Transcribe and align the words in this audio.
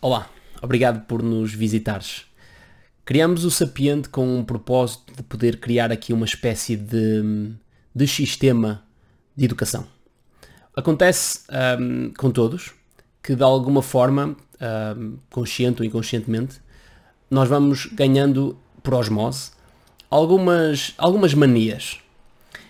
Olá, 0.00 0.30
obrigado 0.62 1.04
por 1.06 1.24
nos 1.24 1.52
visitares. 1.52 2.24
Criamos 3.04 3.44
o 3.44 3.50
Sapiente 3.50 4.08
com 4.08 4.38
um 4.38 4.44
propósito 4.44 5.12
de 5.12 5.24
poder 5.24 5.58
criar 5.58 5.90
aqui 5.90 6.12
uma 6.12 6.24
espécie 6.24 6.76
de, 6.76 7.50
de 7.92 8.06
sistema 8.06 8.84
de 9.34 9.46
educação. 9.46 9.88
Acontece 10.76 11.40
um, 11.80 12.12
com 12.16 12.30
todos 12.30 12.72
que 13.20 13.34
de 13.34 13.42
alguma 13.42 13.82
forma, 13.82 14.36
um, 14.96 15.16
consciente 15.32 15.82
ou 15.82 15.84
inconscientemente, 15.84 16.60
nós 17.28 17.48
vamos 17.48 17.86
ganhando 17.86 18.56
por 18.84 18.94
osmose 18.94 19.50
algumas, 20.08 20.94
algumas 20.96 21.34
manias. 21.34 21.98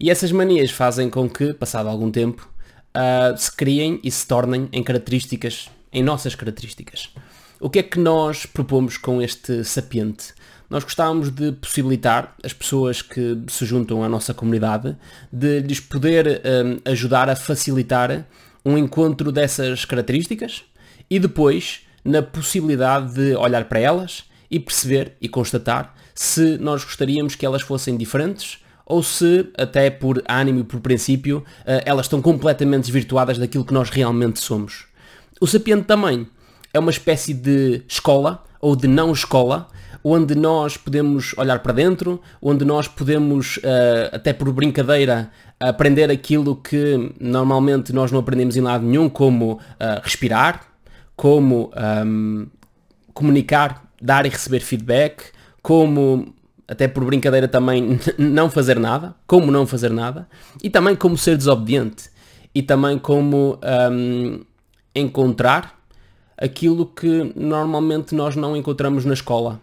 E 0.00 0.10
essas 0.10 0.32
manias 0.32 0.70
fazem 0.70 1.10
com 1.10 1.28
que, 1.28 1.52
passado 1.52 1.86
algum 1.86 2.10
tempo, 2.10 2.50
uh, 2.96 3.36
se 3.36 3.54
criem 3.54 4.00
e 4.02 4.10
se 4.10 4.26
tornem 4.26 4.70
em 4.72 4.82
características 4.82 5.68
em 5.92 6.02
nossas 6.02 6.34
características. 6.34 7.10
O 7.58 7.68
que 7.68 7.78
é 7.78 7.82
que 7.82 7.98
nós 7.98 8.46
propomos 8.46 8.96
com 8.96 9.20
este 9.20 9.64
sapiente? 9.64 10.32
Nós 10.68 10.84
gostávamos 10.84 11.30
de 11.30 11.52
possibilitar 11.52 12.34
as 12.44 12.52
pessoas 12.52 13.02
que 13.02 13.36
se 13.48 13.66
juntam 13.66 14.04
à 14.04 14.08
nossa 14.08 14.32
comunidade 14.32 14.96
de 15.32 15.60
lhes 15.60 15.80
poder 15.80 16.40
um, 16.44 16.90
ajudar 16.90 17.28
a 17.28 17.36
facilitar 17.36 18.24
um 18.64 18.78
encontro 18.78 19.32
dessas 19.32 19.84
características 19.84 20.62
e 21.10 21.18
depois 21.18 21.80
na 22.04 22.22
possibilidade 22.22 23.14
de 23.14 23.34
olhar 23.34 23.64
para 23.64 23.80
elas 23.80 24.24
e 24.50 24.58
perceber 24.58 25.16
e 25.20 25.28
constatar 25.28 25.94
se 26.14 26.58
nós 26.58 26.84
gostaríamos 26.84 27.34
que 27.34 27.46
elas 27.46 27.62
fossem 27.62 27.96
diferentes 27.96 28.58
ou 28.84 29.02
se, 29.02 29.48
até 29.56 29.88
por 29.88 30.22
ânimo 30.28 30.60
e 30.60 30.64
por 30.64 30.80
princípio, 30.80 31.44
eh, 31.64 31.82
elas 31.86 32.06
estão 32.06 32.20
completamente 32.20 32.82
desvirtuadas 32.82 33.38
daquilo 33.38 33.64
que 33.64 33.72
nós 33.72 33.88
realmente 33.88 34.40
somos. 34.40 34.84
O 35.40 35.46
Sapiente 35.46 35.84
também 35.84 36.26
é 36.72 36.78
uma 36.78 36.90
espécie 36.90 37.32
de 37.32 37.82
escola 37.88 38.44
ou 38.60 38.76
de 38.76 38.86
não 38.86 39.10
escola, 39.10 39.68
onde 40.04 40.34
nós 40.34 40.76
podemos 40.76 41.32
olhar 41.38 41.60
para 41.60 41.72
dentro, 41.72 42.20
onde 42.42 42.62
nós 42.62 42.86
podemos, 42.86 43.56
uh, 43.56 44.12
até 44.12 44.34
por 44.34 44.52
brincadeira, 44.52 45.30
aprender 45.58 46.10
aquilo 46.10 46.56
que 46.56 47.14
normalmente 47.18 47.90
nós 47.90 48.12
não 48.12 48.20
aprendemos 48.20 48.54
em 48.54 48.60
lado 48.60 48.84
nenhum, 48.84 49.08
como 49.08 49.52
uh, 49.52 49.58
respirar, 50.02 50.66
como 51.16 51.72
um, 52.04 52.46
comunicar, 53.14 53.82
dar 54.00 54.26
e 54.26 54.28
receber 54.28 54.60
feedback, 54.60 55.22
como 55.62 56.34
até 56.68 56.86
por 56.86 57.02
brincadeira 57.06 57.48
também 57.48 57.98
não 58.18 58.50
fazer 58.50 58.78
nada, 58.78 59.14
como 59.26 59.50
não 59.50 59.66
fazer 59.66 59.90
nada, 59.90 60.28
e 60.62 60.68
também 60.68 60.94
como 60.94 61.16
ser 61.16 61.38
desobediente, 61.38 62.10
e 62.54 62.62
também 62.62 62.98
como 62.98 63.58
um, 63.90 64.40
encontrar 64.94 65.78
aquilo 66.36 66.86
que 66.86 67.32
normalmente 67.36 68.14
nós 68.14 68.34
não 68.34 68.56
encontramos 68.56 69.04
na 69.04 69.12
escola. 69.12 69.60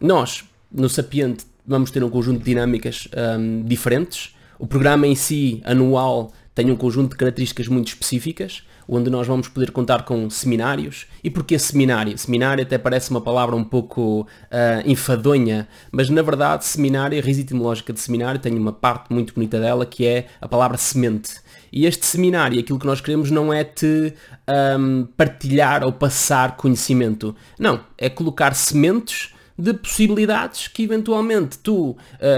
Nós, 0.00 0.44
no 0.70 0.88
Sapiente, 0.88 1.44
vamos 1.66 1.90
ter 1.90 2.04
um 2.04 2.10
conjunto 2.10 2.38
de 2.38 2.44
dinâmicas 2.44 3.08
um, 3.38 3.62
diferentes. 3.62 4.34
O 4.58 4.66
programa 4.66 5.06
em 5.06 5.14
si, 5.14 5.60
anual, 5.64 6.32
tem 6.54 6.70
um 6.70 6.76
conjunto 6.76 7.10
de 7.10 7.16
características 7.16 7.66
muito 7.68 7.88
específicas, 7.88 8.62
onde 8.86 9.10
nós 9.10 9.26
vamos 9.26 9.48
poder 9.48 9.70
contar 9.70 10.04
com 10.04 10.28
seminários. 10.30 11.06
E 11.22 11.30
porquê 11.30 11.58
seminário? 11.58 12.16
Seminário 12.16 12.62
até 12.62 12.78
parece 12.78 13.10
uma 13.10 13.20
palavra 13.20 13.56
um 13.56 13.64
pouco 13.64 14.22
uh, 14.22 14.26
enfadonha, 14.88 15.66
mas 15.90 16.08
na 16.08 16.22
verdade 16.22 16.64
seminário, 16.64 17.18
a 17.18 17.22
raiz 17.22 17.38
etimológica 17.38 17.92
de 17.92 18.00
seminário 18.00 18.40
tem 18.40 18.56
uma 18.56 18.72
parte 18.72 19.12
muito 19.12 19.34
bonita 19.34 19.58
dela 19.58 19.84
que 19.84 20.06
é 20.06 20.26
a 20.40 20.46
palavra 20.46 20.76
semente. 20.76 21.42
E 21.72 21.86
este 21.86 22.06
seminário, 22.06 22.60
aquilo 22.60 22.78
que 22.78 22.86
nós 22.86 23.00
queremos 23.00 23.32
não 23.32 23.52
é 23.52 23.64
te 23.64 24.14
um, 24.78 25.08
partilhar 25.16 25.82
ou 25.82 25.92
passar 25.92 26.56
conhecimento. 26.56 27.34
Não, 27.58 27.80
é 27.98 28.08
colocar 28.08 28.54
sementes 28.54 29.33
de 29.56 29.72
possibilidades 29.72 30.68
que 30.68 30.82
eventualmente 30.82 31.58
tu 31.58 31.90
uh, 31.90 31.96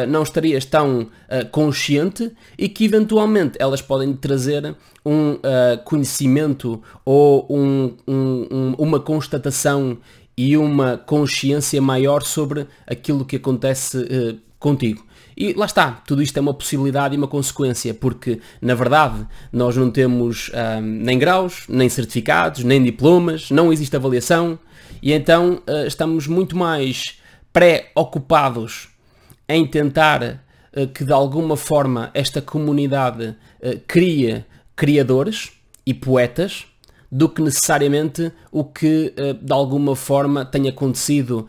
não 0.08 0.22
estarias 0.22 0.64
tão 0.64 1.02
uh, 1.02 1.48
consciente 1.50 2.32
e 2.58 2.68
que 2.68 2.84
eventualmente 2.84 3.56
elas 3.58 3.80
podem 3.80 4.14
trazer 4.14 4.76
um 5.04 5.32
uh, 5.32 5.38
conhecimento 5.84 6.82
ou 7.04 7.46
um, 7.50 7.96
um, 8.06 8.74
uma 8.78 9.00
constatação 9.00 9.98
e 10.36 10.56
uma 10.56 10.98
consciência 10.98 11.80
maior 11.80 12.22
sobre 12.22 12.66
aquilo 12.86 13.24
que 13.24 13.36
acontece 13.36 14.38
contigo. 14.58 15.04
E 15.36 15.52
lá 15.52 15.66
está, 15.66 15.90
tudo 16.06 16.22
isto 16.22 16.36
é 16.38 16.40
uma 16.40 16.54
possibilidade 16.54 17.14
e 17.14 17.18
uma 17.18 17.28
consequência, 17.28 17.92
porque 17.92 18.40
na 18.60 18.74
verdade 18.74 19.26
nós 19.52 19.76
não 19.76 19.90
temos 19.90 20.50
hum, 20.50 20.80
nem 20.80 21.18
graus, 21.18 21.64
nem 21.68 21.88
certificados, 21.90 22.64
nem 22.64 22.82
diplomas, 22.82 23.50
não 23.50 23.70
existe 23.70 23.94
avaliação, 23.94 24.58
e 25.02 25.12
então 25.12 25.62
uh, 25.68 25.86
estamos 25.86 26.26
muito 26.26 26.56
mais 26.56 27.18
pré-ocupados 27.52 28.88
em 29.48 29.66
tentar 29.66 30.42
uh, 30.74 30.86
que 30.88 31.04
de 31.04 31.12
alguma 31.12 31.56
forma 31.56 32.10
esta 32.14 32.40
comunidade 32.40 33.28
uh, 33.28 33.80
crie 33.86 34.44
criadores 34.74 35.52
e 35.84 35.92
poetas 35.92 36.66
do 37.12 37.28
que 37.28 37.40
necessariamente 37.40 38.32
o 38.50 38.64
que 38.64 39.14
de 39.40 39.52
alguma 39.52 39.94
forma 39.94 40.44
tem 40.44 40.68
acontecido 40.68 41.46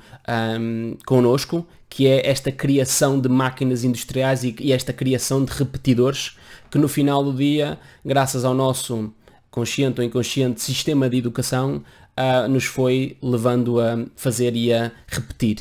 um, 0.60 0.96
connosco 1.04 1.66
que 1.90 2.08
é 2.08 2.30
esta 2.30 2.52
criação 2.52 3.20
de 3.20 3.30
máquinas 3.30 3.84
industriais 3.84 4.44
e, 4.44 4.56
e 4.60 4.72
esta 4.72 4.92
criação 4.94 5.44
de 5.44 5.52
repetidores 5.52 6.38
que 6.70 6.78
no 6.78 6.88
final 6.88 7.24
do 7.24 7.34
dia, 7.34 7.80
graças 8.06 8.44
ao 8.44 8.54
nosso 8.54 9.14
consciente 9.50 10.02
ou 10.02 10.06
inconsciente 10.06 10.62
sistema 10.62 11.10
de 11.10 11.18
educação, 11.18 11.84
uh, 12.18 12.48
nos 12.48 12.66
foi 12.66 13.18
levando 13.22 13.80
a 13.80 14.06
fazer 14.16 14.56
e 14.56 14.74
a 14.74 14.92
repetir. 15.08 15.58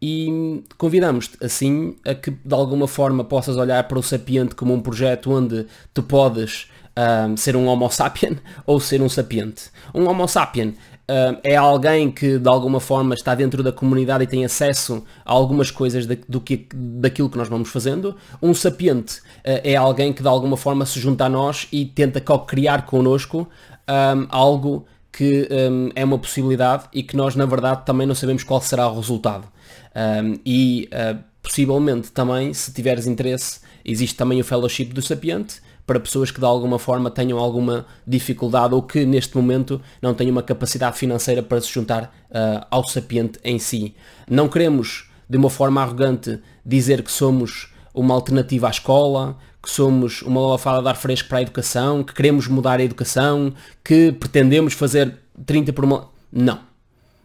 E 0.00 0.62
convidamos-te 0.76 1.42
assim 1.42 1.96
a 2.04 2.14
que 2.14 2.30
de 2.30 2.54
alguma 2.54 2.86
forma 2.86 3.24
possas 3.24 3.56
olhar 3.56 3.82
para 3.84 3.98
o 3.98 4.02
Sapiente 4.02 4.54
como 4.54 4.74
um 4.74 4.80
projeto 4.80 5.30
onde 5.30 5.66
tu 5.94 6.02
podes 6.02 6.68
uh, 6.94 7.36
ser 7.36 7.56
um 7.56 7.66
Homo 7.66 7.90
sapien 7.90 8.38
ou 8.66 8.80
ser 8.80 9.00
um 9.00 9.08
sapiente. 9.08 9.70
Um 9.94 10.06
Homo 10.06 10.26
sapien 10.28 10.74
Uh, 11.04 11.36
é 11.42 11.54
alguém 11.54 12.10
que 12.10 12.38
de 12.38 12.48
alguma 12.48 12.80
forma 12.80 13.14
está 13.14 13.34
dentro 13.34 13.62
da 13.62 13.70
comunidade 13.70 14.24
e 14.24 14.26
tem 14.26 14.42
acesso 14.42 15.04
a 15.22 15.32
algumas 15.32 15.70
coisas 15.70 16.06
da, 16.06 16.16
do 16.26 16.40
que, 16.40 16.66
daquilo 16.72 17.28
que 17.28 17.36
nós 17.36 17.46
vamos 17.46 17.68
fazendo. 17.68 18.16
Um 18.40 18.54
sapiente 18.54 19.18
uh, 19.18 19.60
é 19.62 19.76
alguém 19.76 20.14
que 20.14 20.22
de 20.22 20.28
alguma 20.28 20.56
forma 20.56 20.86
se 20.86 20.98
junta 20.98 21.26
a 21.26 21.28
nós 21.28 21.68
e 21.70 21.84
tenta 21.84 22.22
co-criar 22.22 22.86
connosco 22.86 23.46
um, 23.86 24.26
algo 24.30 24.86
que 25.12 25.46
um, 25.50 25.90
é 25.94 26.04
uma 26.04 26.18
possibilidade 26.18 26.84
e 26.92 27.02
que 27.02 27.14
nós 27.14 27.36
na 27.36 27.44
verdade 27.44 27.84
também 27.84 28.06
não 28.06 28.14
sabemos 28.14 28.42
qual 28.42 28.60
será 28.62 28.88
o 28.88 28.96
resultado. 28.96 29.46
Um, 29.94 30.40
e 30.44 30.88
uh, 30.90 31.22
possivelmente 31.42 32.10
também, 32.10 32.54
se 32.54 32.72
tiveres 32.72 33.06
interesse, 33.06 33.60
existe 33.84 34.16
também 34.16 34.40
o 34.40 34.44
Fellowship 34.44 34.86
do 34.86 35.02
Sapiente, 35.02 35.60
para 35.86 36.00
pessoas 36.00 36.30
que 36.30 36.40
de 36.40 36.46
alguma 36.46 36.78
forma 36.78 37.10
tenham 37.10 37.38
alguma 37.38 37.86
dificuldade 38.06 38.74
ou 38.74 38.82
que 38.82 39.04
neste 39.04 39.36
momento 39.36 39.80
não 40.00 40.14
tenham 40.14 40.32
uma 40.32 40.42
capacidade 40.42 40.96
financeira 40.96 41.42
para 41.42 41.60
se 41.60 41.72
juntar 41.72 42.04
uh, 42.30 42.66
ao 42.70 42.84
sapiente 42.84 43.38
em 43.44 43.58
si. 43.58 43.94
Não 44.28 44.48
queremos, 44.48 45.10
de 45.28 45.36
uma 45.36 45.50
forma 45.50 45.82
arrogante, 45.82 46.40
dizer 46.64 47.02
que 47.02 47.12
somos 47.12 47.72
uma 47.92 48.14
alternativa 48.14 48.66
à 48.66 48.70
escola, 48.70 49.36
que 49.62 49.70
somos 49.70 50.22
uma 50.22 50.40
lavafada 50.40 50.82
de 50.82 50.88
ar 50.88 50.96
fresco 50.96 51.28
para 51.28 51.38
a 51.38 51.42
educação, 51.42 52.02
que 52.02 52.14
queremos 52.14 52.48
mudar 52.48 52.80
a 52.80 52.84
educação, 52.84 53.52
que 53.82 54.12
pretendemos 54.12 54.74
fazer 54.74 55.16
30 55.46 55.72
por 55.72 55.84
uma... 55.84 56.08
Não. 56.32 56.60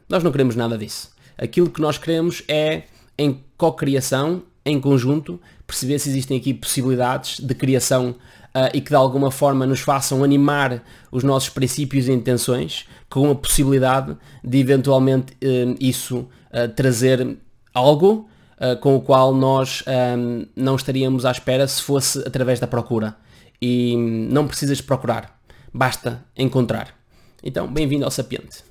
Nós 0.07 0.23
não 0.23 0.31
queremos 0.31 0.55
nada 0.55 0.77
disso. 0.77 1.11
Aquilo 1.37 1.69
que 1.69 1.81
nós 1.81 1.97
queremos 1.97 2.43
é, 2.47 2.83
em 3.17 3.43
co-criação, 3.57 4.43
em 4.65 4.79
conjunto, 4.79 5.39
perceber 5.65 5.99
se 5.99 6.09
existem 6.09 6.37
aqui 6.37 6.53
possibilidades 6.53 7.39
de 7.39 7.53
criação 7.55 8.15
uh, 8.55 8.69
e 8.73 8.81
que 8.81 8.89
de 8.89 8.95
alguma 8.95 9.31
forma 9.31 9.65
nos 9.65 9.79
façam 9.79 10.23
animar 10.23 10.83
os 11.11 11.23
nossos 11.23 11.49
princípios 11.49 12.07
e 12.07 12.11
intenções 12.11 12.85
com 13.09 13.31
a 13.31 13.35
possibilidade 13.35 14.15
de 14.43 14.57
eventualmente 14.57 15.33
uh, 15.33 15.75
isso 15.79 16.27
uh, 16.51 16.67
trazer 16.75 17.37
algo 17.73 18.27
com 18.81 18.97
o 18.97 18.99
qual 18.99 19.33
nós 19.33 19.85
não 20.53 20.75
estaríamos 20.75 21.25
à 21.25 21.31
espera 21.31 21.65
se 21.65 21.81
fosse 21.81 22.19
através 22.27 22.59
da 22.59 22.67
procura. 22.67 23.15
E 23.61 23.95
não 24.29 24.45
precisas 24.45 24.81
procurar, 24.81 25.39
basta 25.73 26.25
encontrar. 26.35 26.93
Então, 27.41 27.71
bem-vindo 27.71 28.03
ao 28.03 28.11
Sapiente. 28.11 28.68